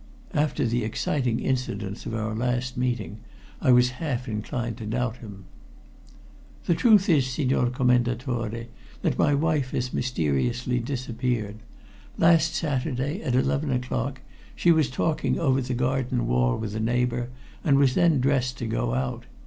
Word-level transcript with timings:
After 0.33 0.65
the 0.65 0.83
exciting 0.83 1.39
incidents 1.39 2.07
of 2.07 2.15
our 2.15 2.33
last 2.33 2.75
meeting, 2.75 3.19
I 3.61 3.71
was 3.71 3.91
half 4.01 4.27
inclined 4.27 4.77
to 4.77 4.87
doubt 4.87 5.17
him. 5.17 5.45
"The 6.65 6.73
truth 6.73 7.07
is, 7.07 7.27
Signor 7.27 7.69
Commendatore, 7.69 8.65
that 9.03 9.19
my 9.19 9.35
wife 9.35 9.69
has 9.73 9.93
mysteriously 9.93 10.79
disappeared. 10.79 11.57
Last 12.17 12.55
Saturday, 12.55 13.21
at 13.21 13.35
eleven 13.35 13.69
o'clock, 13.69 14.21
she 14.55 14.71
was 14.71 14.89
talking 14.89 15.37
over 15.37 15.61
the 15.61 15.75
garden 15.75 16.25
wall 16.25 16.57
with 16.57 16.73
a 16.73 16.79
neighbor 16.79 17.29
and 17.63 17.77
was 17.77 17.93
then 17.93 18.19
dressed 18.19 18.57
to 18.57 18.65
go 18.65 18.95
out. 18.95 19.25